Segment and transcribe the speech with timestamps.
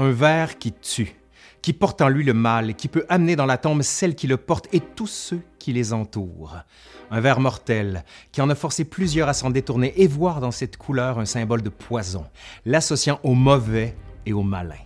[0.00, 1.14] Un verre qui tue,
[1.60, 4.38] qui porte en lui le mal, qui peut amener dans la tombe celle qui le
[4.38, 6.56] porte et tous ceux qui les entourent.
[7.10, 8.02] Un verre mortel,
[8.32, 11.60] qui en a forcé plusieurs à s'en détourner et voir dans cette couleur un symbole
[11.60, 12.24] de poison,
[12.64, 13.94] l'associant au mauvais
[14.24, 14.80] et au malin.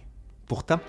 [0.48, 0.80] Pourtant,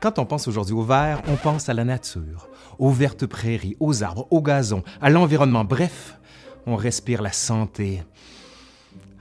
[0.00, 2.48] quand on pense aujourd'hui au verre, on pense à la nature,
[2.78, 5.64] aux vertes prairies, aux arbres, au gazon, à l'environnement.
[5.64, 6.18] Bref,
[6.64, 8.02] on respire la santé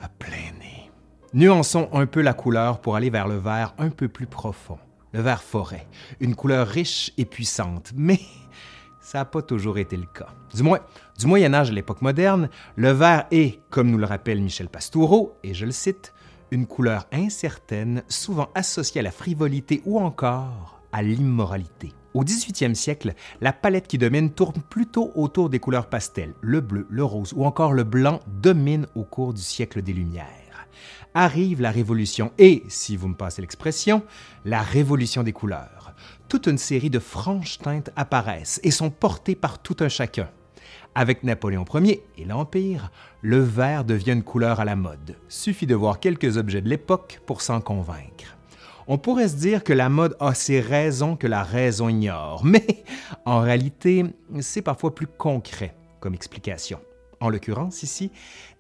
[0.02, 0.65] à plein nez.
[1.36, 4.78] Nuançons un peu la couleur pour aller vers le vert un peu plus profond.
[5.12, 5.86] Le vert forêt,
[6.22, 8.22] une couleur riche et puissante, mais
[9.02, 10.30] ça n'a pas toujours été le cas.
[10.54, 10.80] Du moins,
[11.20, 15.36] du Moyen Âge à l'époque moderne, le vert est, comme nous le rappelle Michel Pastoureau,
[15.44, 16.14] et je le cite,
[16.52, 21.92] une couleur incertaine, souvent associée à la frivolité ou encore à l'immoralité.
[22.14, 26.34] Au 18e siècle, la palette qui domine tourne plutôt autour des couleurs pastel.
[26.40, 30.45] Le bleu, le rose ou encore le blanc dominent au cours du siècle des Lumières.
[31.18, 34.04] Arrive la Révolution et, si vous me passez l'expression,
[34.44, 35.94] la Révolution des couleurs.
[36.28, 40.28] Toute une série de franches teintes apparaissent et sont portées par tout un chacun.
[40.94, 45.16] Avec Napoléon Ier et l'Empire, le vert devient une couleur à la mode.
[45.30, 48.36] Suffit de voir quelques objets de l'époque pour s'en convaincre.
[48.88, 52.84] On pourrait se dire que la mode a ses raisons que la raison ignore, mais
[53.24, 54.04] en réalité,
[54.42, 56.82] c'est parfois plus concret comme explication.
[57.20, 58.12] En l'occurrence ici,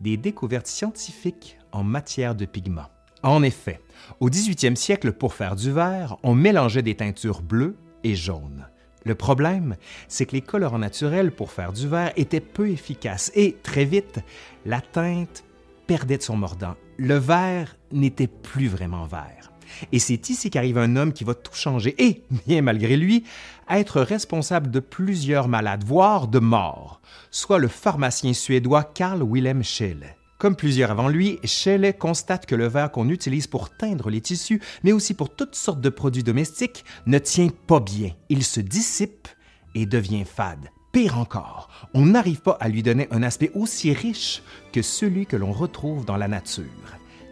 [0.01, 2.89] des découvertes scientifiques en matière de pigments.
[3.23, 3.81] En effet,
[4.19, 8.67] au 18e siècle, pour faire du vert, on mélangeait des teintures bleues et jaunes.
[9.03, 9.75] Le problème,
[10.07, 14.19] c'est que les colorants naturels pour faire du vert étaient peu efficaces et très vite,
[14.65, 15.43] la teinte
[15.87, 16.75] perdait de son mordant.
[16.97, 19.51] Le vert n'était plus vraiment vert.
[19.91, 23.23] Et c'est ici qu'arrive un homme qui va tout changer et, bien malgré lui,
[23.69, 30.15] être responsable de plusieurs malades, voire de morts, soit le pharmacien suédois Carl Wilhelm Scheele.
[30.37, 34.61] Comme plusieurs avant lui, Shelley constate que le verre qu'on utilise pour teindre les tissus,
[34.83, 38.11] mais aussi pour toutes sortes de produits domestiques, ne tient pas bien.
[38.29, 39.29] Il se dissipe
[39.75, 40.69] et devient fade.
[40.91, 44.41] Pire encore, on n'arrive pas à lui donner un aspect aussi riche
[44.71, 46.63] que celui que l'on retrouve dans la nature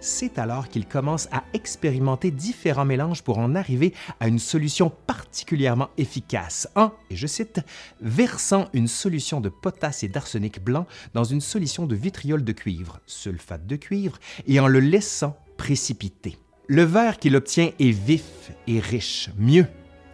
[0.03, 5.89] c'est alors qu'il commence à expérimenter différents mélanges pour en arriver à une solution particulièrement
[5.97, 7.61] efficace en, et je cite,
[8.01, 12.99] versant une solution de potasse et d'arsenic blanc dans une solution de vitriol de cuivre,
[13.05, 16.37] sulfate de cuivre, et en le laissant précipiter.
[16.67, 19.29] Le verre qu'il obtient est vif et riche.
[19.37, 19.67] Mieux,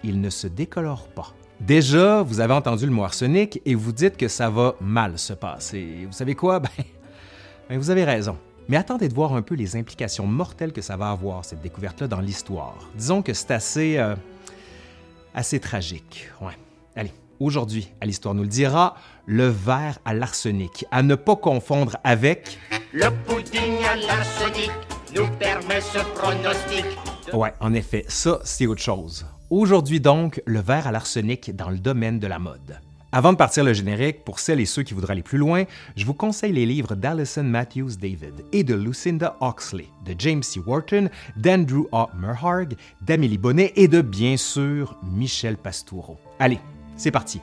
[0.03, 1.33] il ne se décolore pas.
[1.59, 5.33] Déjà, vous avez entendu le mot arsenic et vous dites que ça va mal se
[5.33, 6.05] passer.
[6.05, 6.59] Vous savez quoi?
[6.59, 6.69] Ben,
[7.69, 8.37] ben vous avez raison.
[8.69, 12.07] Mais attendez de voir un peu les implications mortelles que ça va avoir, cette découverte-là,
[12.07, 12.77] dans l'histoire.
[12.95, 13.97] Disons que c'est assez.
[13.97, 14.15] Euh,
[15.33, 16.29] assez tragique.
[16.41, 16.57] Ouais.
[16.95, 21.97] Allez, aujourd'hui, à l'Histoire nous le dira, le verre à l'arsenic, à ne pas confondre
[22.03, 22.57] avec.
[22.93, 24.71] Le pudding à l'arsenic
[25.15, 26.85] nous permet ce pronostic.
[27.33, 29.25] Ouais, en effet, ça, c'est autre chose.
[29.49, 32.79] Aujourd'hui donc, le verre à l'arsenic dans le domaine de la mode.
[33.11, 35.63] Avant de partir le générique, pour celles et ceux qui voudraient aller plus loin,
[35.95, 40.59] je vous conseille les livres d'Alison Matthews David et de Lucinda Oxley, de James C.
[40.63, 42.09] Wharton, d'Andrew A.
[42.15, 46.17] Merharg, d'Amélie Bonnet et de, bien sûr, Michel Pastoureau.
[46.37, 46.59] Allez,
[46.97, 47.41] c'est parti!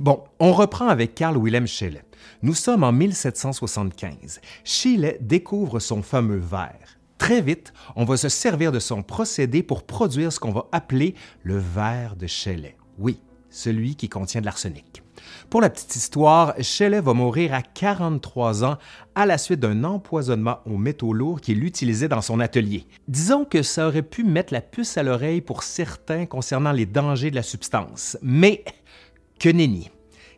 [0.00, 2.02] Bon, on reprend avec Carl Wilhelm Scheele.
[2.42, 4.40] Nous sommes en 1775.
[4.64, 6.98] Scheele découvre son fameux verre.
[7.18, 11.14] Très vite, on va se servir de son procédé pour produire ce qu'on va appeler
[11.44, 12.74] le verre de Scheele.
[12.98, 15.02] Oui, celui qui contient de l'arsenic.
[15.50, 18.78] Pour la petite histoire, Scheele va mourir à 43 ans
[19.14, 22.86] à la suite d'un empoisonnement aux métaux lourds qu'il utilisait dans son atelier.
[23.06, 27.30] Disons que ça aurait pu mettre la puce à l'oreille pour certains concernant les dangers
[27.30, 28.64] de la substance, mais
[29.38, 29.90] que nenni.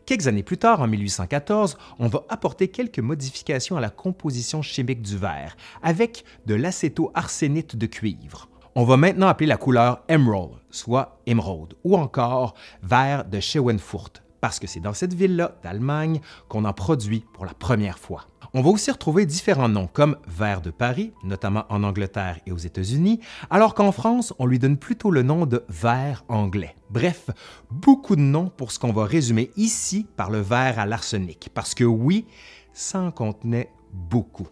[0.05, 5.01] Quelques années plus tard, en 1814, on va apporter quelques modifications à la composition chimique
[5.01, 8.47] du verre avec de l'acéto-arsénite de cuivre.
[8.75, 14.59] On va maintenant appeler la couleur Emerald, soit émeraude, ou encore verre de Schweinfurt, parce
[14.59, 18.25] que c'est dans cette ville-là d'Allemagne qu'on en produit pour la première fois.
[18.53, 22.57] On va aussi retrouver différents noms comme verre de Paris, notamment en Angleterre et aux
[22.57, 26.75] États-Unis, alors qu'en France, on lui donne plutôt le nom de verre anglais.
[26.89, 27.29] Bref,
[27.69, 31.73] beaucoup de noms pour ce qu'on va résumer ici par le verre à l'arsenic, parce
[31.73, 32.27] que oui,
[32.71, 34.47] ça en contenait beaucoup.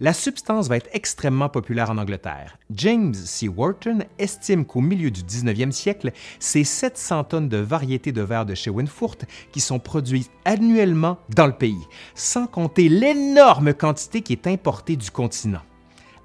[0.00, 2.58] La substance va être extrêmement populaire en Angleterre.
[2.70, 3.48] James C.
[3.48, 6.10] Wharton estime qu'au milieu du 19e siècle,
[6.40, 11.46] c'est 700 tonnes de variétés de verre de chez Winfurt qui sont produites annuellement dans
[11.46, 15.62] le pays, sans compter l'énorme quantité qui est importée du continent.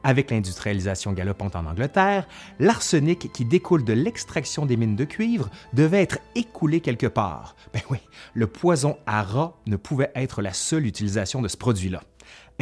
[0.01, 2.25] Avec l'industrialisation galopante en Angleterre,
[2.57, 7.55] l'arsenic qui découle de l'extraction des mines de cuivre devait être écoulé quelque part.
[7.73, 7.97] Ben oui,
[8.33, 12.01] le poison à rat ne pouvait être la seule utilisation de ce produit-là.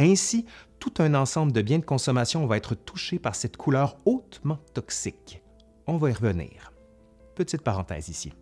[0.00, 0.46] Ainsi,
[0.78, 5.42] tout un ensemble de biens de consommation va être touché par cette couleur hautement toxique.
[5.86, 6.72] On va y revenir.
[7.34, 8.32] Petite parenthèse ici.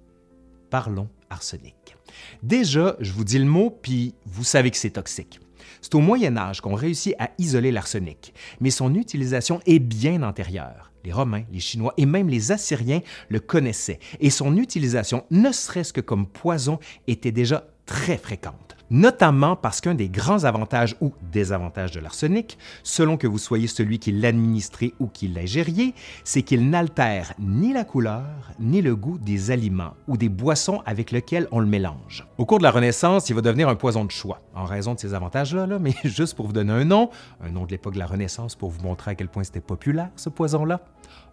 [0.71, 1.97] Parlons arsenic.
[2.43, 5.41] Déjà, je vous dis le mot, puis vous savez que c'est toxique.
[5.81, 10.93] C'est au Moyen Âge qu'on réussit à isoler l'arsenic, mais son utilisation est bien antérieure.
[11.05, 15.93] Les Romains, les Chinois et même les Assyriens le connaissaient, et son utilisation, ne serait-ce
[15.93, 21.91] que comme poison, était déjà très fréquente notamment parce qu'un des grands avantages ou désavantages
[21.91, 25.95] de l'arsenic, selon que vous soyez celui qui l'administrez ou qui l'ingériez,
[26.25, 28.25] c'est qu'il n'altère ni la couleur
[28.59, 32.27] ni le goût des aliments ou des boissons avec lesquels on le mélange.
[32.39, 35.01] Au cours de la Renaissance, il va devenir un poison de choix, en raison de
[35.01, 37.11] ces avantages-là, mais juste pour vous donner un nom,
[37.43, 40.11] un nom de l'époque de la Renaissance pour vous montrer à quel point c'était populaire,
[40.17, 40.81] ce poison-là,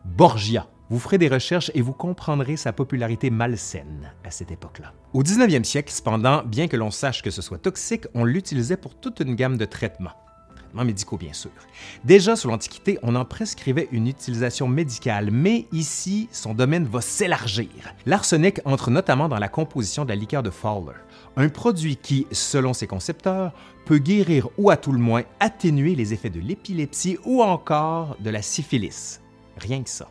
[0.05, 0.67] Borgia.
[0.89, 4.93] Vous ferez des recherches et vous comprendrez sa popularité malsaine à cette époque-là.
[5.13, 8.93] Au 19e siècle, cependant, bien que l'on sache que ce soit toxique, on l'utilisait pour
[8.95, 10.11] toute une gamme de traitements.
[10.55, 11.51] Traitements médicaux, bien sûr.
[12.03, 17.69] Déjà, sous l'Antiquité, on en prescrivait une utilisation médicale, mais ici, son domaine va s'élargir.
[18.05, 20.97] L'arsenic entre notamment dans la composition de la liqueur de Fowler,
[21.37, 23.53] un produit qui, selon ses concepteurs,
[23.85, 28.29] peut guérir ou à tout le moins atténuer les effets de l'épilepsie ou encore de
[28.29, 29.21] la syphilis.
[29.57, 30.09] Rien que ça.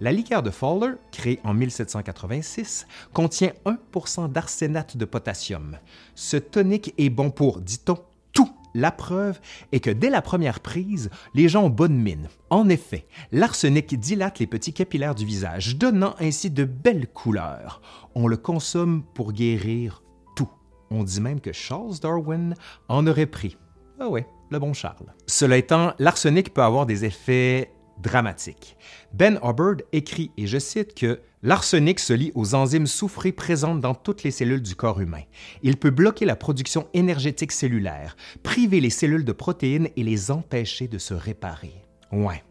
[0.00, 5.76] La liqueur de Fowler, créée en 1786, contient 1% d'arsénate de potassium.
[6.14, 7.98] Ce tonique est bon pour, dit-on,
[8.32, 8.48] tout.
[8.74, 9.40] La preuve
[9.72, 12.28] est que dès la première prise, les gens ont bonne mine.
[12.48, 17.82] En effet, l'arsenic dilate les petits capillaires du visage, donnant ainsi de belles couleurs.
[18.14, 20.04] On le consomme pour guérir
[20.36, 20.50] tout.
[20.90, 22.54] On dit même que Charles Darwin
[22.86, 23.56] en aurait pris.
[23.98, 25.12] Ah ouais, le bon Charles.
[25.26, 27.72] Cela étant, l'arsenic peut avoir des effets
[28.02, 28.76] dramatique.
[29.12, 33.94] Ben Hubbard écrit, et je cite, que l'arsenic se lie aux enzymes soufrées présentes dans
[33.94, 35.22] toutes les cellules du corps humain.
[35.62, 40.88] Il peut bloquer la production énergétique cellulaire, priver les cellules de protéines et les empêcher
[40.88, 41.74] de se réparer.
[42.12, 42.42] Ouais,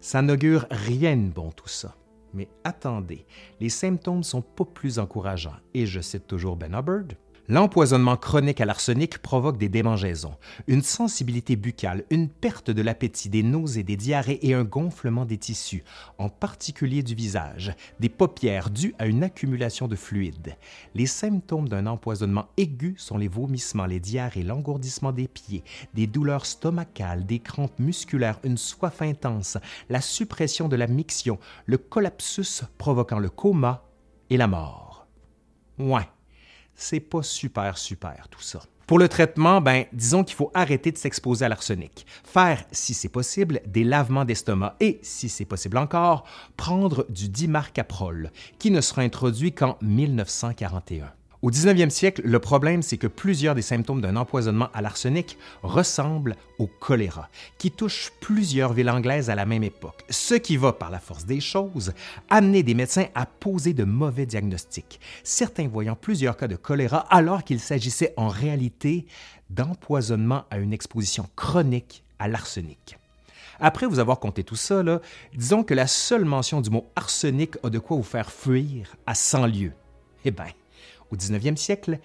[0.00, 1.94] ça n'augure rien de bon tout ça.
[2.34, 3.26] Mais attendez,
[3.58, 7.08] les symptômes sont pas plus encourageants, et je cite toujours Ben Hubbard.
[7.50, 10.36] L'empoisonnement chronique à l'arsenic provoque des démangeaisons,
[10.66, 15.38] une sensibilité buccale, une perte de l'appétit, des nausées, des diarrhées et un gonflement des
[15.38, 15.82] tissus,
[16.18, 20.56] en particulier du visage, des paupières dues à une accumulation de fluide.
[20.94, 26.44] Les symptômes d'un empoisonnement aigu sont les vomissements, les diarrhées, l'engourdissement des pieds, des douleurs
[26.44, 29.56] stomacales, des crampes musculaires, une soif intense,
[29.88, 33.84] la suppression de la miction, le collapsus provoquant le coma
[34.28, 35.06] et la mort.
[35.78, 36.08] Ouais
[36.78, 38.62] c'est pas super, super tout ça.
[38.86, 43.10] Pour le traitement, ben, disons qu'il faut arrêter de s'exposer à l'arsenic, faire, si c'est
[43.10, 46.24] possible, des lavements d'estomac et, si c'est possible encore,
[46.56, 51.12] prendre du dimarcaprol, qui ne sera introduit qu'en 1941.
[51.40, 56.34] Au 19e siècle, le problème, c'est que plusieurs des symptômes d'un empoisonnement à l'arsenic ressemblent
[56.58, 60.90] au choléra, qui touche plusieurs villes anglaises à la même époque, ce qui va, par
[60.90, 61.92] la force des choses,
[62.28, 67.44] amener des médecins à poser de mauvais diagnostics, certains voyant plusieurs cas de choléra alors
[67.44, 69.06] qu'il s'agissait en réalité
[69.48, 72.98] d'empoisonnement à une exposition chronique à l'arsenic.
[73.60, 74.82] Après vous avoir compté tout ça,
[75.36, 79.14] disons que la seule mention du mot arsenic a de quoi vous faire fuir à
[79.14, 79.72] 100 lieues.
[80.24, 80.46] Eh bien,
[81.10, 81.98] au 19e siècle,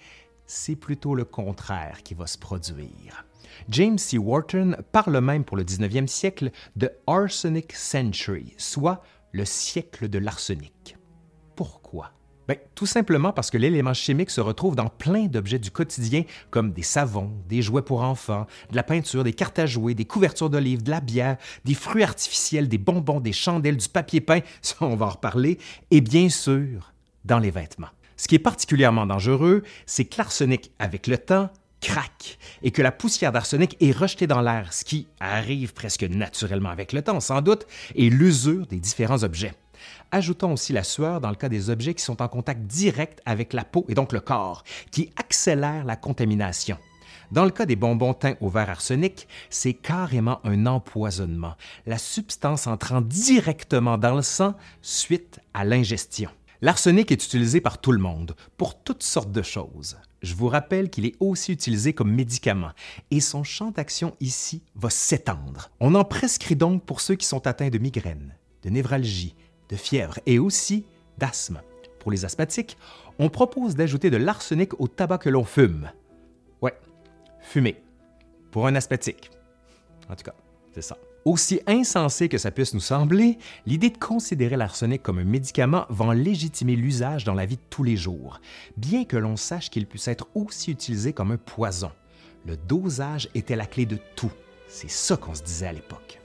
[0.46, 3.24] c'est plutôt le contraire qui va se produire.
[3.68, 4.18] James C.
[4.18, 9.02] Wharton parle même pour le 19e siècle de Arsenic Century, soit
[9.32, 10.96] le siècle de l'arsenic.
[11.56, 12.10] Pourquoi?
[12.46, 16.72] Bien, tout simplement parce que l'élément chimique se retrouve dans plein d'objets du quotidien, comme
[16.72, 20.50] des savons, des jouets pour enfants, de la peinture, des cartes à jouer, des couvertures
[20.50, 24.76] d'olives, de la bière, des fruits artificiels, des bonbons, des chandelles, du papier peint, ça
[24.80, 25.58] on va en reparler,
[25.90, 26.92] et bien sûr,
[27.24, 27.88] dans les vêtements.
[28.16, 32.92] Ce qui est particulièrement dangereux, c'est que l'arsenic, avec le temps, craque et que la
[32.92, 37.42] poussière d'arsenic est rejetée dans l'air, ce qui arrive presque naturellement avec le temps, sans
[37.42, 39.52] doute, et l'usure des différents objets.
[40.10, 43.52] Ajoutons aussi la sueur dans le cas des objets qui sont en contact direct avec
[43.52, 46.78] la peau et donc le corps, qui accélère la contamination.
[47.32, 51.54] Dans le cas des bonbons teints au verre arsenic, c'est carrément un empoisonnement,
[51.86, 56.30] la substance entrant directement dans le sang suite à l'ingestion.
[56.64, 59.98] L'arsenic est utilisé par tout le monde, pour toutes sortes de choses.
[60.22, 62.70] Je vous rappelle qu'il est aussi utilisé comme médicament
[63.10, 65.70] et son champ d'action ici va s'étendre.
[65.78, 69.34] On en prescrit donc pour ceux qui sont atteints de migraine, de névralgie,
[69.68, 70.86] de fièvre et aussi
[71.18, 71.60] d'asthme.
[71.98, 72.78] Pour les asthmatiques,
[73.18, 75.92] on propose d'ajouter de l'arsenic au tabac que l'on fume.
[76.62, 76.78] Ouais,
[77.42, 77.76] fumer.
[78.50, 79.30] Pour un asthmatique.
[80.08, 80.34] En tout cas,
[80.74, 80.96] c'est ça.
[81.24, 86.04] Aussi insensé que ça puisse nous sembler, l'idée de considérer l'arsenic comme un médicament va
[86.04, 88.40] en légitimer l'usage dans la vie de tous les jours,
[88.76, 91.90] bien que l'on sache qu'il puisse être aussi utilisé comme un poison.
[92.46, 94.32] Le dosage était la clé de tout.
[94.68, 96.20] C'est ça qu'on se disait à l'époque.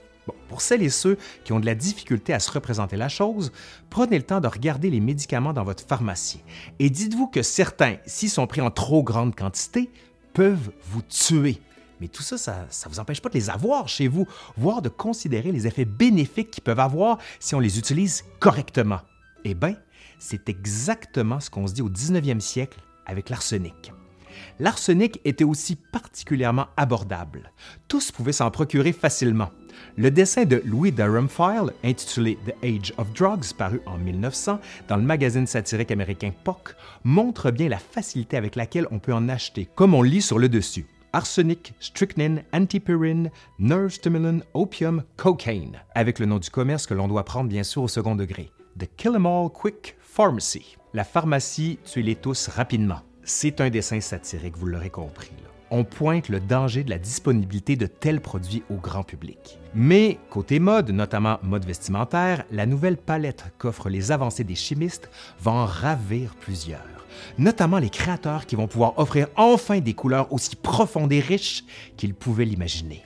[0.48, 3.52] Pour celles et ceux qui ont de la difficulté à se représenter la chose,
[3.88, 6.42] prenez le temps de regarder les médicaments dans votre pharmacie
[6.78, 9.90] et dites-vous que certains, s'ils sont pris en trop grande quantité,
[10.34, 11.60] peuvent vous tuer.
[12.00, 14.26] Mais tout ça, ça ne vous empêche pas de les avoir chez vous,
[14.56, 19.00] voire de considérer les effets bénéfiques qu'ils peuvent avoir si on les utilise correctement.
[19.44, 19.76] Eh bien,
[20.18, 23.92] c'est exactement ce qu'on se dit au 19e siècle avec l'arsenic.
[24.58, 27.52] L'arsenic était aussi particulièrement abordable.
[27.88, 29.50] Tous pouvaient s'en procurer facilement.
[29.96, 30.94] Le dessin de Louis
[31.28, 36.74] File, intitulé The Age of Drugs, paru en 1900 dans le magazine satirique américain POC,
[37.04, 40.48] montre bien la facilité avec laquelle on peut en acheter, comme on lit sur le
[40.48, 47.08] dessus arsenic, strychnine, antipyrine, nerve stimulant, opium, cocaine, avec le nom du commerce que l'on
[47.08, 48.50] doit prendre bien sûr au second degré.
[48.78, 50.76] The Kill 'em All Quick Pharmacy.
[50.94, 53.00] La pharmacie, tuez-les tous rapidement.
[53.22, 55.30] C'est un dessin satirique, vous l'aurez compris.
[55.70, 59.58] On pointe le danger de la disponibilité de tels produits au grand public.
[59.72, 65.52] Mais côté mode, notamment mode vestimentaire, la nouvelle palette qu'offrent les avancées des chimistes va
[65.52, 66.99] en ravir plusieurs
[67.38, 71.64] notamment les créateurs qui vont pouvoir offrir enfin des couleurs aussi profondes et riches
[71.96, 73.02] qu'ils pouvaient l'imaginer.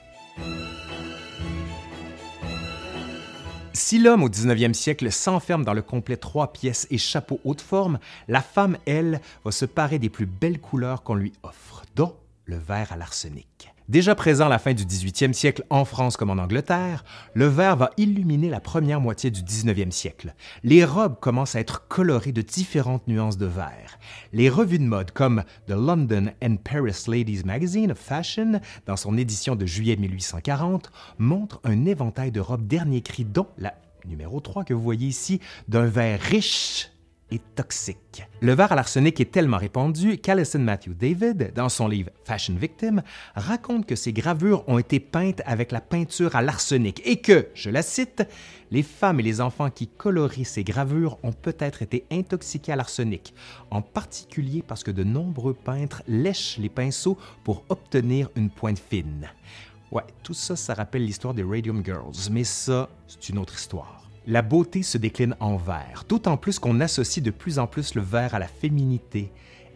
[3.73, 7.99] Si l'homme au 19e siècle s'enferme dans le complet trois pièces et chapeau haute forme,
[8.29, 12.57] la femme, elle, va se parer des plus belles couleurs qu'on lui offre, dont le
[12.57, 13.74] vert à l'arsenic.
[13.87, 17.75] Déjà présent à la fin du 18e siècle en France comme en Angleterre, le vert
[17.75, 20.33] va illuminer la première moitié du 19e siècle.
[20.63, 23.99] Les robes commencent à être colorées de différentes nuances de vert.
[24.33, 29.19] Les revues de mode comme The London and Paris Ladies Magazine of Fashion, dans son
[29.19, 33.75] édition de juillet 1840, montrent un éventail de robes dernier cri dont la
[34.07, 36.89] numéro 3 que vous voyez ici, d'un vert riche
[37.31, 38.23] et toxique.
[38.41, 43.01] Le verre à l'arsenic est tellement répandu qu'Alison Matthew David, dans son livre Fashion Victim,
[43.35, 47.69] raconte que ces gravures ont été peintes avec la peinture à l'arsenic et que, je
[47.69, 48.23] la cite,
[48.71, 53.33] les femmes et les enfants qui colorient ces gravures ont peut-être été intoxiqués à l'arsenic,
[53.71, 59.29] en particulier parce que de nombreux peintres lèchent les pinceaux pour obtenir une pointe fine.
[59.91, 64.04] Ouais, tout ça, ça rappelle l'histoire des Radium Girls, mais ça, c'est une autre histoire.
[64.27, 68.01] La beauté se décline en vert, d'autant plus qu'on associe de plus en plus le
[68.01, 69.31] vert à la féminité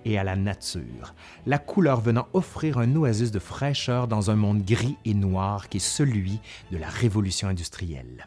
[0.06, 1.14] et à la nature,
[1.46, 5.78] la couleur venant offrir un oasis de fraîcheur dans un monde gris et noir qui
[5.78, 6.40] est celui
[6.72, 8.26] de la révolution industrielle.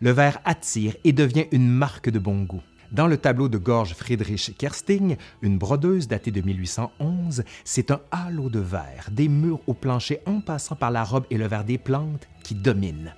[0.00, 2.62] Le vert attire et devient une marque de bon goût.
[2.92, 8.48] Dans le tableau de gorge Friedrich Kersting, une brodeuse datée de 1811, c'est un halo
[8.48, 11.78] de verre, des murs au plancher en passant par la robe et le verre des
[11.78, 13.12] plantes qui domine.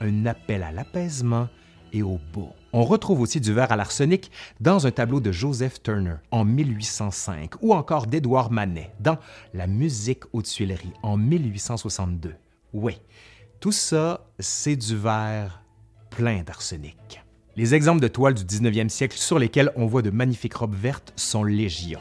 [0.00, 1.48] Un appel à l'apaisement
[1.94, 4.30] On retrouve aussi du verre à l'arsenic
[4.60, 9.18] dans un tableau de Joseph Turner en 1805 ou encore d'Édouard Manet dans
[9.52, 12.34] La musique aux Tuileries en 1862.
[12.72, 12.98] Oui,
[13.60, 15.62] tout ça, c'est du verre
[16.10, 17.22] plein d'arsenic.
[17.56, 21.12] Les exemples de toiles du 19e siècle sur lesquelles on voit de magnifiques robes vertes
[21.16, 22.00] sont légion.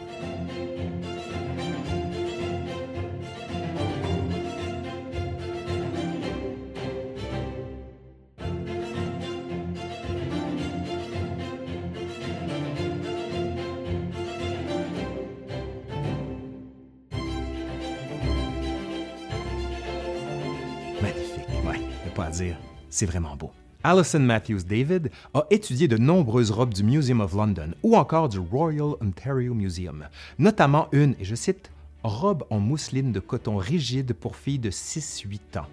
[22.90, 23.52] C'est vraiment beau.
[23.84, 28.40] Alison Matthews David a étudié de nombreuses robes du Museum of London ou encore du
[28.40, 30.08] Royal Ontario Museum,
[30.40, 31.72] notamment une, et je cite,
[32.04, 35.68] robe en mousseline de coton rigide pour filles de 6-8 ans,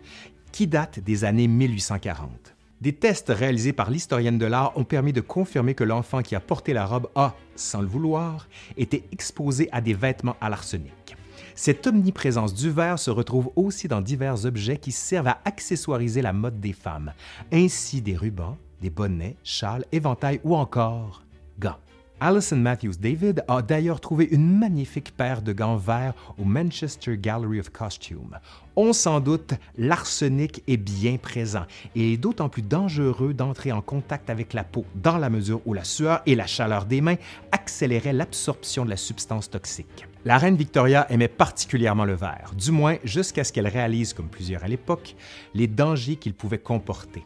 [0.50, 2.54] qui date des années 1840.
[2.80, 6.40] Des tests réalisés par l'historienne de l'art ont permis de confirmer que l'enfant qui a
[6.40, 11.17] porté la robe a, sans le vouloir, été exposé à des vêtements à l'arsenic.
[11.60, 16.32] Cette omniprésence du verre se retrouve aussi dans divers objets qui servent à accessoiriser la
[16.32, 17.12] mode des femmes,
[17.52, 21.24] ainsi des rubans, des bonnets, châles, éventails ou encore
[21.58, 21.78] gants.
[22.20, 27.58] Alison Matthews David a d'ailleurs trouvé une magnifique paire de gants verts au Manchester Gallery
[27.58, 28.38] of Costume.
[28.76, 34.30] On s'en doute, l'arsenic est bien présent et est d'autant plus dangereux d'entrer en contact
[34.30, 37.16] avec la peau dans la mesure où la sueur et la chaleur des mains
[37.50, 40.07] accéléraient l'absorption de la substance toxique.
[40.24, 44.64] La reine Victoria aimait particulièrement le verre, du moins jusqu'à ce qu'elle réalise, comme plusieurs
[44.64, 45.14] à l'époque,
[45.54, 47.22] les dangers qu'il pouvait comporter.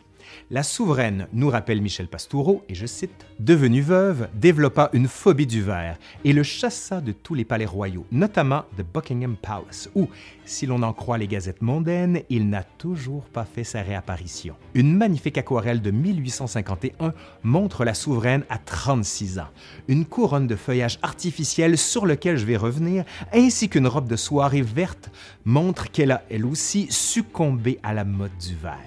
[0.50, 5.62] La souveraine, nous rappelle Michel Pastoureau, et je cite, devenue veuve, développa une phobie du
[5.62, 10.08] verre et le chassa de tous les palais royaux, notamment de Buckingham Palace, où,
[10.44, 14.54] si l'on en croit les gazettes mondaines, il n'a toujours pas fait sa réapparition.
[14.74, 19.48] Une magnifique aquarelle de 1851 montre la souveraine à 36 ans,
[19.88, 24.62] une couronne de feuillage artificiel sur lequel je vais revenir, ainsi qu'une robe de soirée
[24.62, 25.10] verte
[25.44, 28.78] montre qu'elle a elle aussi succombé à la mode du verre.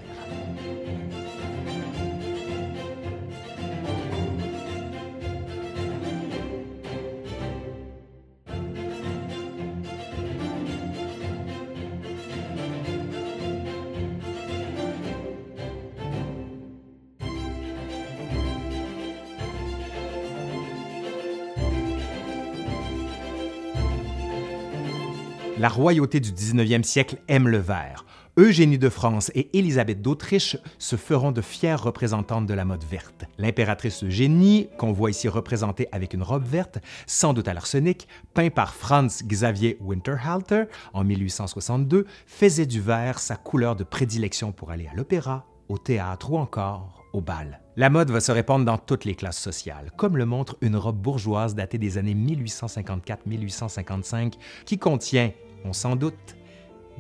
[25.58, 28.06] La royauté du 19e siècle aime le verre.
[28.36, 33.24] Eugénie de France et Élisabeth d'Autriche se feront de fières représentantes de la mode verte.
[33.38, 38.50] L'impératrice Eugénie, qu'on voit ici représentée avec une robe verte, sans doute à l'arsenic, peint
[38.50, 44.88] par Franz Xavier Winterhalter en 1862, faisait du vert sa couleur de prédilection pour aller
[44.88, 47.62] à l'opéra, au théâtre ou encore au bal.
[47.78, 50.98] La mode va se répandre dans toutes les classes sociales, comme le montre une robe
[50.98, 54.34] bourgeoise datée des années 1854-1855
[54.66, 55.32] qui contient,
[55.74, 56.36] s'en doute,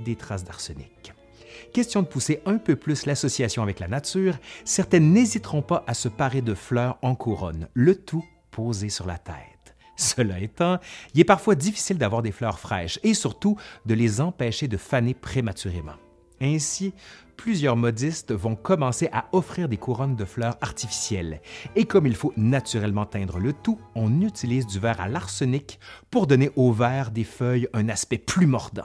[0.03, 1.13] des traces d'arsenic.
[1.73, 6.07] Question de pousser un peu plus l'association avec la nature, certaines n'hésiteront pas à se
[6.07, 9.75] parer de fleurs en couronne, le tout posé sur la tête.
[9.97, 10.79] Cela étant,
[11.13, 15.13] il est parfois difficile d'avoir des fleurs fraîches et surtout de les empêcher de faner
[15.13, 15.95] prématurément.
[16.41, 16.93] Ainsi,
[17.35, 21.41] plusieurs modistes vont commencer à offrir des couronnes de fleurs artificielles.
[21.75, 26.27] Et comme il faut naturellement teindre le tout, on utilise du verre à l'arsenic pour
[26.27, 28.83] donner au verre des feuilles un aspect plus mordant.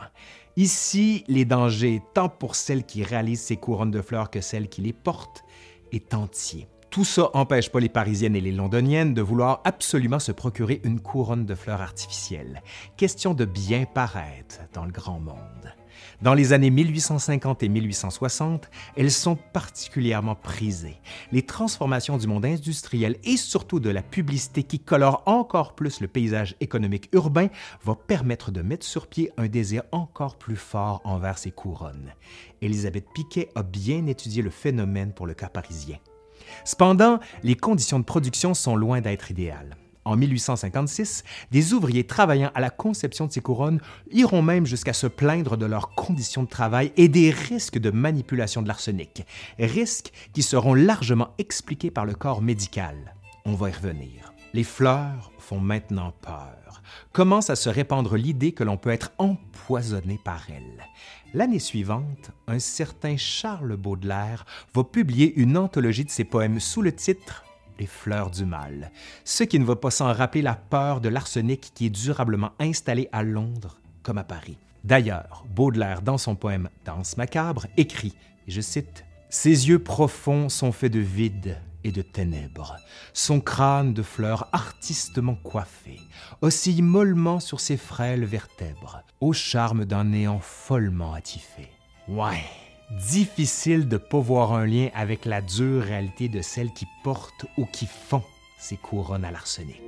[0.56, 4.82] Ici, les dangers, tant pour celles qui réalisent ces couronnes de fleurs que celles qui
[4.82, 5.44] les portent,
[5.92, 6.68] est entier.
[6.90, 11.00] Tout ça n'empêche pas les Parisiennes et les Londoniennes de vouloir absolument se procurer une
[11.00, 12.62] couronne de fleurs artificielles.
[12.96, 15.79] Question de bien paraître dans le grand monde.
[16.22, 21.00] Dans les années 1850 et 1860, elles sont particulièrement prisées.
[21.32, 26.08] Les transformations du monde industriel et surtout de la publicité qui colore encore plus le
[26.08, 27.48] paysage économique urbain
[27.84, 32.12] va permettre de mettre sur pied un désir encore plus fort envers ces couronnes.
[32.60, 35.96] Elisabeth Piquet a bien étudié le phénomène pour le cas parisien.
[36.66, 39.76] Cependant, les conditions de production sont loin d'être idéales.
[40.04, 45.06] En 1856, des ouvriers travaillant à la conception de ces couronnes iront même jusqu'à se
[45.06, 49.26] plaindre de leurs conditions de travail et des risques de manipulation de l'arsenic,
[49.58, 53.14] risques qui seront largement expliqués par le corps médical.
[53.44, 54.32] On va y revenir.
[54.54, 56.82] Les fleurs font maintenant peur.
[57.12, 60.86] Commence à se répandre l'idée que l'on peut être empoisonné par elles.
[61.34, 66.92] L'année suivante, un certain Charles Baudelaire va publier une anthologie de ses poèmes sous le
[66.92, 67.44] titre
[67.80, 68.92] les fleurs du mal,
[69.24, 73.08] ce qui ne va pas sans rappeler la peur de l'arsenic qui est durablement installé
[73.10, 74.58] à Londres comme à Paris.
[74.84, 78.14] D'ailleurs, Baudelaire, dans son poème Danse macabre, écrit,
[78.46, 82.76] et je cite, Ses yeux profonds sont faits de vide et de ténèbres,
[83.14, 85.98] son crâne de fleurs artistement coiffé
[86.42, 91.68] oscille mollement sur ses frêles vertèbres, au charme d'un néant follement attifé.
[92.08, 92.44] Ouais,
[92.90, 97.46] difficile de ne pas voir un lien avec la dure réalité de celles qui portent
[97.56, 98.22] ou qui font
[98.58, 99.80] ces couronnes à l'arsenic.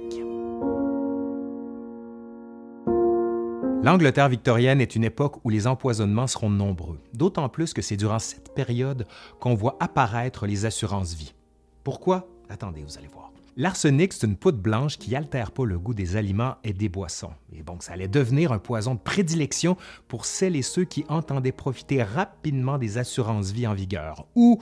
[3.83, 8.21] L'Angleterre victorienne est une époque où les empoisonnements seront nombreux, d'autant plus que c'est durant
[8.21, 9.09] cette période
[9.41, 11.35] qu'on voit apparaître les assurances-vie.
[11.83, 12.29] Pourquoi?
[12.49, 13.32] Attendez, vous allez voir.
[13.59, 17.33] L'arsenic, c'est une poudre blanche qui altère pas le goût des aliments et des boissons.
[17.55, 19.77] Et donc, ça allait devenir un poison de prédilection
[20.09, 24.59] pour celles et ceux qui entendaient profiter rapidement des assurances-vie en vigueur ou,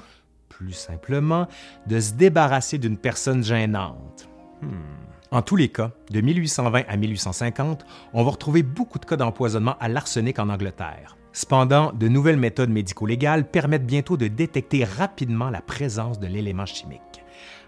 [0.48, 1.46] plus simplement,
[1.87, 4.29] de se débarrasser d'une personne gênante.
[4.61, 4.74] Hmm.
[5.31, 9.76] En tous les cas, de 1820 à 1850, on va retrouver beaucoup de cas d'empoisonnement
[9.79, 11.16] à l'arsenic en Angleterre.
[11.33, 17.22] Cependant, de nouvelles méthodes médico-légales permettent bientôt de détecter rapidement la présence de l'élément chimique.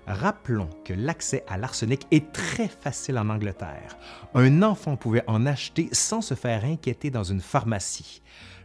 [0.07, 3.97] Rappelons que l'accès à l'arsenic est très facile en Angleterre.
[4.35, 8.23] Un enfant pouvait en acheter sans se faire inquiéter dans une pharmacie.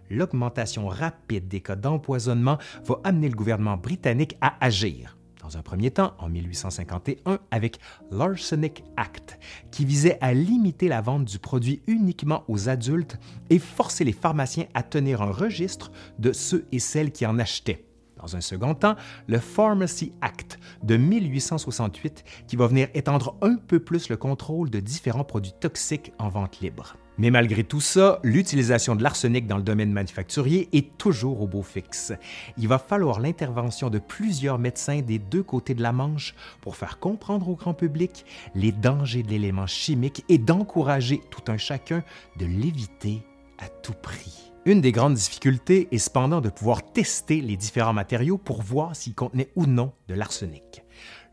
[0.10, 5.17] L'augmentation rapide des cas d'empoisonnement va amener le gouvernement britannique à agir.
[5.41, 7.80] Dans un premier temps, en 1851, avec
[8.12, 9.39] l'Arsenic Act,
[9.71, 13.17] qui visait à limiter la vente du produit uniquement aux adultes
[13.50, 17.87] et forcer les pharmaciens à tenir un registre de ceux et celles qui en achetaient.
[18.22, 18.96] Dans un second temps,
[19.28, 24.80] le Pharmacy Act de 1868 qui va venir étendre un peu plus le contrôle de
[24.80, 26.96] différents produits toxiques en vente libre.
[27.18, 31.64] Mais malgré tout ça, l'utilisation de l'arsenic dans le domaine manufacturier est toujours au beau
[31.64, 32.14] fixe.
[32.58, 37.00] Il va falloir l'intervention de plusieurs médecins des deux côtés de la Manche pour faire
[37.00, 42.04] comprendre au grand public les dangers de l'élément chimique et d'encourager tout un chacun
[42.38, 43.24] de l'éviter
[43.58, 44.47] à tout prix.
[44.68, 49.16] Une des grandes difficultés est cependant de pouvoir tester les différents matériaux pour voir s'ils
[49.16, 50.84] contenaient ou non de l'arsenic.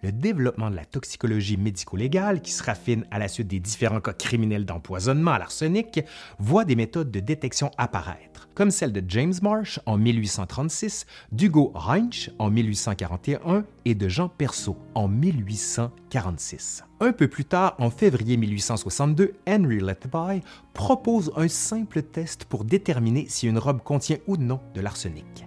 [0.05, 4.13] Le développement de la toxicologie médico-légale, qui se raffine à la suite des différents cas
[4.13, 5.99] criminels d'empoisonnement à l'arsenic,
[6.39, 12.31] voit des méthodes de détection apparaître, comme celle de James Marsh en 1836, d'Hugo Reinsch
[12.39, 16.85] en 1841 et de Jean Perceau en 1846.
[17.01, 23.27] Un peu plus tard, en février 1862, Henry Letby propose un simple test pour déterminer
[23.29, 25.45] si une robe contient ou non de l'arsenic.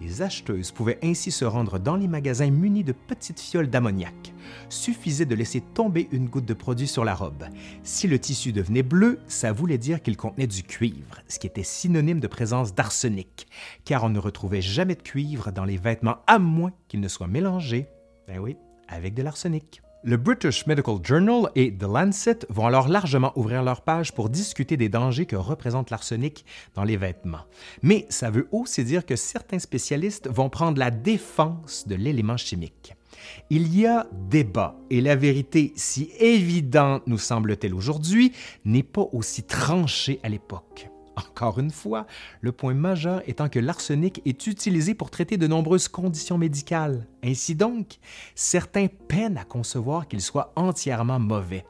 [0.00, 4.34] Les acheteuses pouvaient ainsi se rendre dans les magasins munis de petites fioles d'ammoniac.
[4.68, 7.44] Suffisait de laisser tomber une goutte de produit sur la robe.
[7.82, 11.62] Si le tissu devenait bleu, ça voulait dire qu'il contenait du cuivre, ce qui était
[11.62, 13.46] synonyme de présence d'arsenic,
[13.84, 17.26] car on ne retrouvait jamais de cuivre dans les vêtements à moins qu'il ne soit
[17.26, 17.88] mélangé,
[18.28, 18.56] ben oui,
[18.88, 19.82] avec de l'arsenic.
[20.08, 24.76] Le British Medical Journal et The Lancet vont alors largement ouvrir leur page pour discuter
[24.76, 26.44] des dangers que représente l'arsenic
[26.76, 27.44] dans les vêtements.
[27.82, 32.94] Mais ça veut aussi dire que certains spécialistes vont prendre la défense de l'élément chimique.
[33.50, 38.30] Il y a débat et la vérité, si évidente nous semble-t-elle aujourd'hui,
[38.64, 40.88] n'est pas aussi tranchée à l'époque.
[41.16, 42.06] Encore une fois,
[42.40, 47.06] le point majeur étant que l'arsenic est utilisé pour traiter de nombreuses conditions médicales.
[47.24, 47.98] Ainsi donc,
[48.34, 51.64] certains peinent à concevoir qu'il soit entièrement mauvais.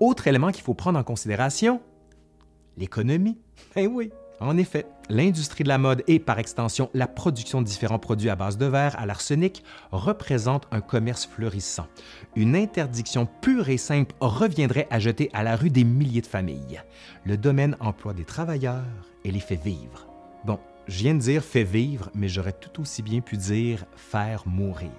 [0.00, 1.80] Autre élément qu'il faut prendre en considération,
[2.76, 3.38] l'économie.
[3.76, 7.98] Eh oui, en effet, l'industrie de la mode et par extension la production de différents
[7.98, 11.86] produits à base de verre à l'arsenic représente un commerce florissant.
[12.36, 16.82] Une interdiction pure et simple reviendrait à jeter à la rue des milliers de familles.
[17.24, 18.84] Le domaine emploie des travailleurs
[19.24, 20.06] et les fait vivre.
[20.44, 24.42] Bon, je viens de dire fait vivre, mais j'aurais tout aussi bien pu dire faire
[24.46, 24.90] mourir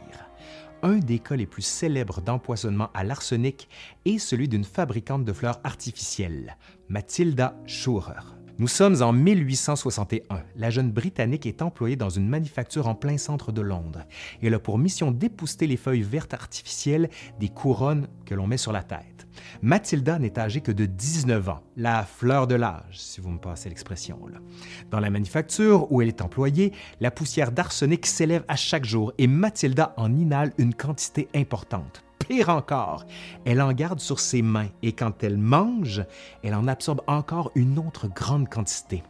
[0.83, 3.69] un des cas les plus célèbres d'empoisonnement à l'arsenic
[4.05, 6.57] est celui d'une fabricante de fleurs artificielles,
[6.89, 8.40] Mathilda Schurer.
[8.61, 10.43] Nous sommes en 1861.
[10.55, 14.03] La jeune Britannique est employée dans une manufacture en plein centre de Londres.
[14.43, 18.71] Elle a pour mission d'épousseter les feuilles vertes artificielles des couronnes que l'on met sur
[18.71, 19.25] la tête.
[19.61, 23.69] Mathilda n'est âgée que de 19 ans, la fleur de l'âge, si vous me passez
[23.69, 24.19] l'expression.
[24.89, 29.27] Dans la manufacture où elle est employée, la poussière d'arsenic s'élève à chaque jour et
[29.27, 32.03] Mathilda en inhale une quantité importante.
[32.19, 33.05] Pire encore,
[33.45, 36.03] elle en garde sur ses mains et quand elle mange,
[36.43, 39.03] elle en absorbe encore une autre grande quantité.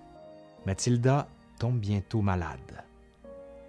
[0.65, 1.27] Mathilda
[1.59, 2.83] tombe bientôt malade,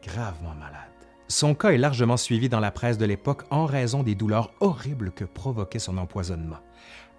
[0.03, 0.92] gravement malade.
[1.33, 5.13] Son cas est largement suivi dans la presse de l'époque en raison des douleurs horribles
[5.13, 6.59] que provoquait son empoisonnement.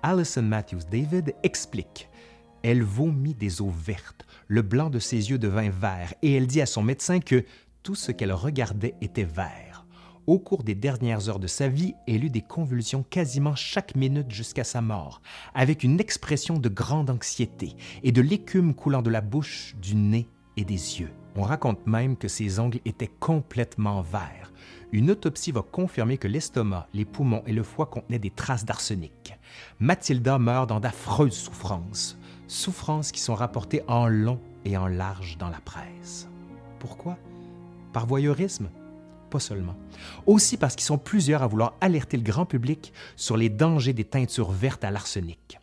[0.04, 2.12] Alison Matthews David explique
[2.62, 6.62] Elle vomit des eaux vertes, le blanc de ses yeux devint vert et elle dit
[6.62, 7.44] à son médecin que
[7.82, 9.88] tout ce qu'elle regardait était vert.
[10.28, 14.30] Au cours des dernières heures de sa vie, elle eut des convulsions quasiment chaque minute
[14.30, 15.24] jusqu'à sa mort,
[15.56, 20.28] avec une expression de grande anxiété et de l'écume coulant de la bouche, du nez
[20.56, 21.10] et des yeux.
[21.36, 24.52] On raconte même que ses ongles étaient complètement verts.
[24.92, 29.36] Une autopsie va confirmer que l'estomac, les poumons et le foie contenaient des traces d'arsenic.
[29.80, 32.18] Mathilda meurt dans d'affreuses souffrances,
[32.48, 36.28] souffrances qui sont rapportées en long et en large dans la presse.
[36.78, 37.18] Pourquoi?
[37.92, 38.70] Par voyeurisme?
[39.32, 39.76] Pas seulement.
[40.28, 44.04] Aussi parce qu'ils sont plusieurs à vouloir alerter le grand public sur les dangers des
[44.04, 45.60] teintures vertes à l'arsenic.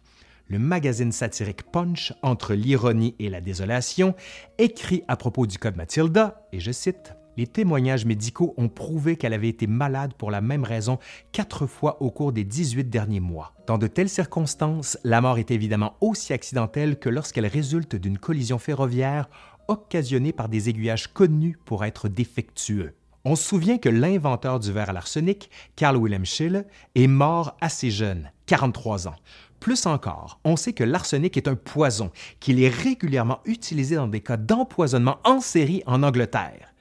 [0.51, 4.17] Le magazine satirique Punch, entre l'ironie et la désolation,
[4.59, 9.15] écrit à propos du cas de Mathilda, et je cite, les témoignages médicaux ont prouvé
[9.15, 10.99] qu'elle avait été malade pour la même raison
[11.31, 13.55] quatre fois au cours des 18 derniers mois.
[13.69, 18.59] Dans de telles circonstances, la mort est évidemment aussi accidentelle que lorsqu'elle résulte d'une collision
[18.59, 19.31] ferroviaire
[19.69, 22.97] occasionnée par des aiguillages connus pour être défectueux.
[23.25, 27.91] On se souvient que l'inventeur du verre à l'arsenic, Carl Wilhelm Scheele, est mort assez
[27.91, 29.17] jeune, 43 ans.
[29.61, 34.21] Plus encore, on sait que l'arsenic est un poison, qu'il est régulièrement utilisé dans des
[34.21, 36.75] cas d'empoisonnement en série en Angleterre.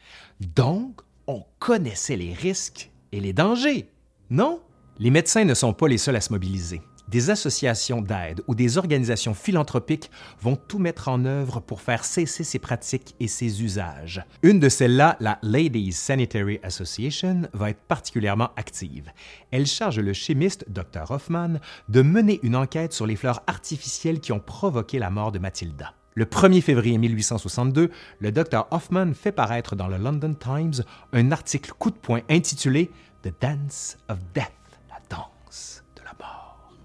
[0.56, 3.90] Donc, on connaissait les risques et les dangers,
[4.30, 4.62] non?
[4.98, 8.78] Les médecins ne sont pas les seuls à se mobiliser des associations d'aide ou des
[8.78, 14.24] organisations philanthropiques vont tout mettre en œuvre pour faire cesser ces pratiques et ces usages.
[14.44, 19.12] Une de celles-là, la Ladies Sanitary Association, va être particulièrement active.
[19.52, 21.10] Elle charge le chimiste Dr.
[21.10, 25.40] Hoffman de mener une enquête sur les fleurs artificielles qui ont provoqué la mort de
[25.40, 25.94] Mathilda.
[26.16, 28.68] Le 1er février 1862, le Dr.
[28.72, 32.92] Hoffman fait paraître dans le London Times un article coup de poing intitulé
[33.24, 34.52] The Dance of Death,
[34.90, 35.84] la danse.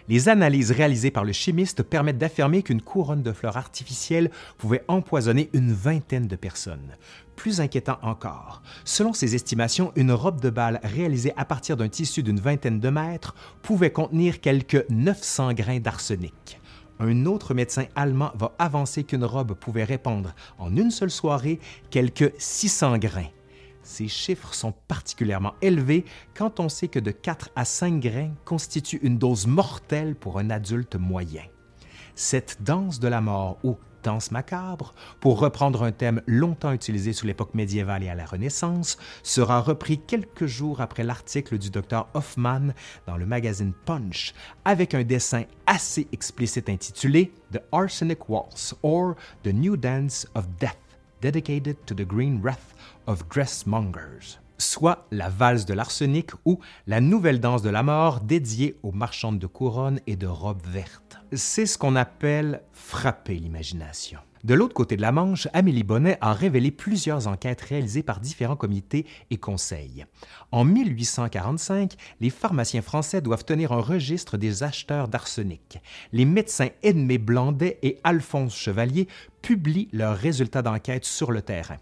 [0.09, 5.49] Les analyses réalisées par le chimiste permettent d'affirmer qu'une couronne de fleurs artificielles pouvait empoisonner
[5.55, 6.97] une vingtaine de personnes.
[7.37, 12.23] Plus inquiétant encore, selon ces estimations, une robe de bal réalisée à partir d'un tissu
[12.23, 16.61] d'une vingtaine de mètres pouvait contenir quelques 900 grains d'arsenic.
[17.01, 21.59] Un autre médecin allemand va avancer qu'une robe pouvait répandre en une seule soirée
[21.91, 23.31] quelques 600 grains.
[23.85, 29.01] Ces chiffres sont particulièrement élevés quand on sait que de 4 à 5 grains constituent
[29.03, 31.45] une dose mortelle pour un adulte moyen.
[32.15, 37.27] Cette danse de la mort ou danse macabre, pour reprendre un thème longtemps utilisé sous
[37.27, 42.73] l'époque médiévale et à la Renaissance, sera repris quelques jours après l'article du docteur Hoffman
[43.07, 49.55] dans le magazine Punch, avec un dessin assez explicite intitulé The Arsenic Waltz or The
[49.55, 50.77] New Dance of Death,
[51.23, 52.74] dedicated to the green wrath
[53.07, 53.25] of
[54.59, 59.39] soit la valse de l'arsenic ou la nouvelle danse de la mort dédiée aux marchandes
[59.39, 61.19] de couronnes et de robes vertes.
[61.33, 64.21] C'est ce qu'on appelle frapper l'imagination.
[64.45, 68.57] De l'autre côté de la Manche, Amélie Bonnet a révélé plusieurs enquêtes réalisées par différents
[68.57, 70.05] comités et conseils.
[70.53, 75.79] En 1845, les pharmaciens français doivent tenir un registre des acheteurs d'arsenic.
[76.13, 79.09] Les médecins Edmé Blandet et Alphonse Chevalier
[79.41, 81.79] publient leurs résultats d'enquête sur le terrain.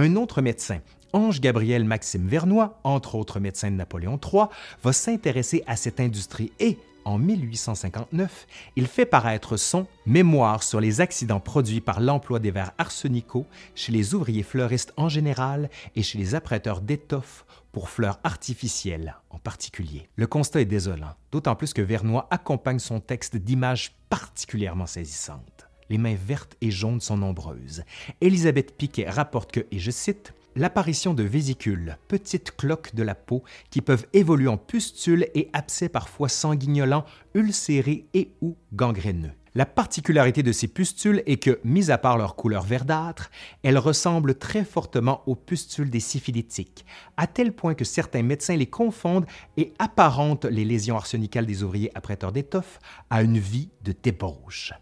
[0.00, 0.78] Un autre médecin,
[1.12, 4.44] Ange-Gabriel Maxime Vernois, entre autres médecins de Napoléon III,
[4.80, 11.00] va s'intéresser à cette industrie et, en 1859, il fait paraître son Mémoire sur les
[11.00, 16.16] accidents produits par l'emploi des verres arsenicaux chez les ouvriers fleuristes en général et chez
[16.16, 20.08] les apprêteurs d'étoffes pour fleurs artificielles en particulier.
[20.14, 25.98] Le constat est désolant, d'autant plus que Vernois accompagne son texte d'images particulièrement saisissantes les
[25.98, 27.84] mains vertes et jaunes sont nombreuses.
[28.20, 33.44] Élisabeth Piquet rapporte que, et je cite, L'apparition de vésicules, petites cloques de la peau,
[33.70, 39.30] qui peuvent évoluer en pustules et abcès parfois sanguignolants, ulcérés et ou gangréneux.
[39.54, 43.30] La particularité de ces pustules est que, mis à part leur couleur verdâtre,
[43.62, 46.84] elles ressemblent très fortement aux pustules des syphilitiques,
[47.16, 51.92] à tel point que certains médecins les confondent et apparentent les lésions arsenicales des ouvriers
[51.94, 54.72] apprêteurs d'étoffes à une vie de débauche.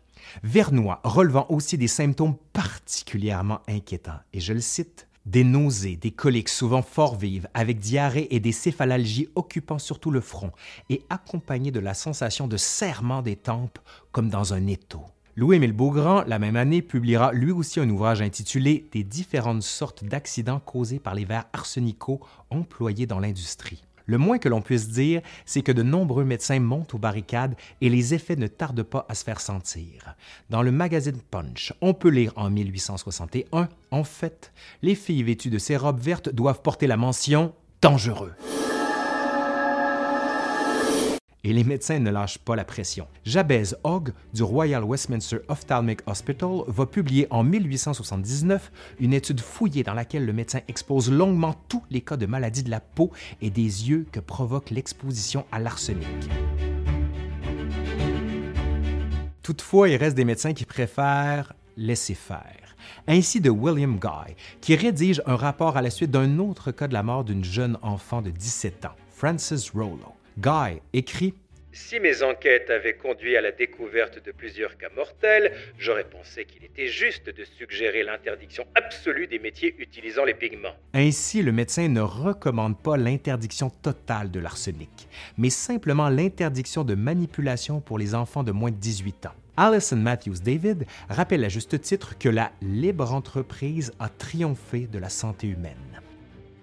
[0.43, 6.49] Vernois relevant aussi des symptômes particulièrement inquiétants, et je le cite, des nausées, des coliques
[6.49, 10.53] souvent fort vives, avec diarrhée et des céphalalgies occupant surtout le front,
[10.89, 13.79] et accompagnées de la sensation de serrement des tempes
[14.13, 15.03] comme dans un étau.
[15.39, 20.61] Louis-Émile Beaugrand, la même année, publiera lui aussi un ouvrage intitulé Des différentes sortes d'accidents
[20.61, 23.86] causés par les vers arsenicaux employés dans l'industrie.
[24.07, 27.91] Le moins que l'on puisse dire, c'est que de nombreux médecins montent aux barricades et
[27.91, 30.15] les effets ne tardent pas à se faire sentir.
[30.49, 35.59] Dans le magazine Punch, on peut lire en 1861, en fait, les filles vêtues de
[35.59, 38.33] ces robes vertes doivent porter la mention dangereux
[41.47, 43.07] et les médecins ne lâchent pas la pression.
[43.25, 49.95] Jabez Hogg du Royal Westminster Ophthalmic Hospital va publier en 1879 une étude fouillée dans
[49.95, 53.63] laquelle le médecin expose longuement tous les cas de maladies de la peau et des
[53.63, 56.09] yeux que provoque l'exposition à l'arsenic.
[59.45, 62.75] Toutefois, il reste des médecins qui préfèrent laisser faire.
[63.07, 66.93] Ainsi de William Guy, qui rédige un rapport à la suite d'un autre cas de
[66.93, 70.17] la mort d'une jeune enfant de 17 ans, Frances Rollo.
[70.39, 71.35] Guy écrit
[71.73, 76.65] si mes enquêtes avaient conduit à la découverte de plusieurs cas mortels, j'aurais pensé qu'il
[76.65, 80.75] était juste de suggérer l'interdiction absolue des métiers utilisant les pigments.
[80.95, 87.83] Ainsi, le médecin ne recommande pas l'interdiction totale de l'arsenic, mais simplement l'interdiction de manipulation
[87.83, 89.35] pour les enfants de moins de 18 ans.
[89.59, 95.11] Alison Matthews David rappelle à juste titre que la libre entreprise a triomphé de la
[95.11, 96.01] santé humaine.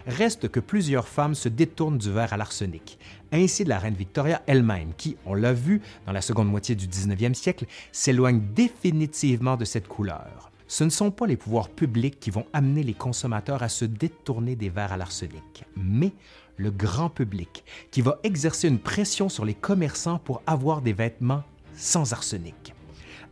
[0.05, 2.99] Reste que plusieurs femmes se détournent du verre à l'arsenic,
[3.31, 6.87] ainsi de la reine Victoria elle-même, qui, on l'a vu dans la seconde moitié du
[6.87, 10.51] 19e siècle, s'éloigne définitivement de cette couleur.
[10.67, 14.55] Ce ne sont pas les pouvoirs publics qui vont amener les consommateurs à se détourner
[14.55, 16.11] des verres à l'arsenic, mais
[16.57, 21.43] le grand public qui va exercer une pression sur les commerçants pour avoir des vêtements
[21.75, 22.73] sans arsenic.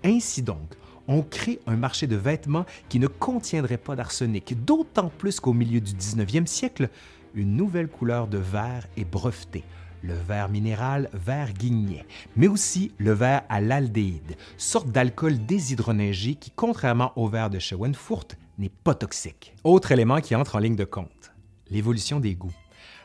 [0.03, 0.75] Ainsi donc,
[1.07, 5.81] on crée un marché de vêtements qui ne contiendrait pas d'arsenic, d'autant plus qu'au milieu
[5.81, 6.89] du 19e siècle,
[7.33, 9.63] une nouvelle couleur de verre est brevetée,
[10.03, 16.51] le verre minéral vert guignet, mais aussi le verre à l'aldéhyde, sorte d'alcool déshydronéigé qui,
[16.51, 19.53] contrairement au verre de Schoenfurt, n'est pas toxique.
[19.63, 21.31] Autre élément qui entre en ligne de compte,
[21.69, 22.53] l'évolution des goûts.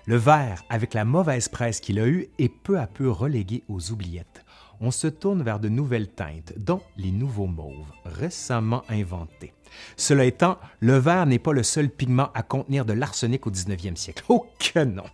[0.06, 3.90] Le verre, avec la mauvaise presse qu'il a eue, est peu à peu relégué aux
[3.90, 4.45] oubliettes
[4.80, 9.52] on se tourne vers de nouvelles teintes, dont les nouveaux mauves, récemment inventés.
[9.96, 13.96] Cela étant, le vert n'est pas le seul pigment à contenir de l'arsenic au 19e
[13.96, 14.24] siècle.
[14.28, 15.04] Oh que non!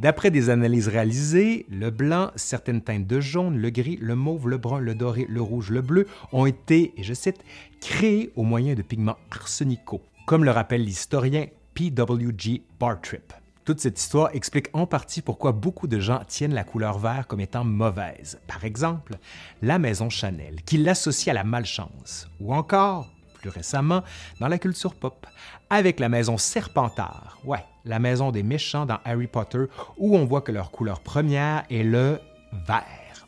[0.00, 4.58] D'après des analyses réalisées, le blanc, certaines teintes de jaune, le gris, le mauve, le
[4.58, 7.38] brun, le doré, le rouge, le bleu ont été, et je cite,
[7.80, 12.62] créés au moyen de pigments arsenicaux, comme le rappelle l'historien P.W.G.
[12.80, 13.32] Bartrip.
[13.66, 17.40] Toute cette histoire explique en partie pourquoi beaucoup de gens tiennent la couleur vert comme
[17.40, 18.38] étant mauvaise.
[18.46, 19.16] Par exemple,
[19.60, 24.04] la maison Chanel, qui l'associe à la malchance, ou encore plus récemment
[24.38, 25.26] dans la culture pop,
[25.68, 29.64] avec la maison Serpentard, ouais, la maison des méchants dans Harry Potter,
[29.98, 32.20] où on voit que leur couleur première est le
[32.68, 33.26] vert.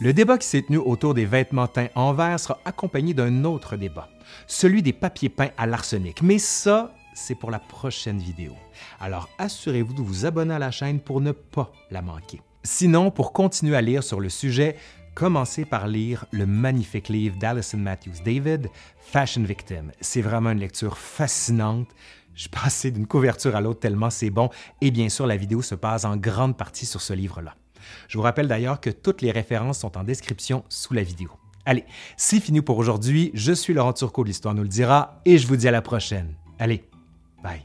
[0.00, 3.76] Le débat qui s'est tenu autour des vêtements teints en vert sera accompagné d'un autre
[3.76, 4.10] débat,
[4.46, 6.20] celui des papiers peints à l'arsenic.
[6.20, 8.54] Mais ça, c'est pour la prochaine vidéo.
[9.00, 12.40] Alors assurez-vous de vous abonner à la chaîne pour ne pas la manquer.
[12.64, 14.76] Sinon, pour continuer à lire sur le sujet,
[15.14, 19.92] commencez par lire le magnifique livre d'Alison Matthews David, Fashion Victim.
[20.00, 21.88] C'est vraiment une lecture fascinante.
[22.34, 24.48] Je passais d'une couverture à l'autre tellement c'est bon,
[24.80, 27.54] et bien sûr, la vidéo se passe en grande partie sur ce livre-là.
[28.08, 31.30] Je vous rappelle d'ailleurs que toutes les références sont en description sous la vidéo.
[31.66, 31.84] Allez,
[32.16, 33.30] c'est fini pour aujourd'hui.
[33.34, 36.34] Je suis Laurent Turcot, l'Histoire nous le dira, et je vous dis à la prochaine.
[36.58, 36.84] Allez,
[37.42, 37.62] Bye.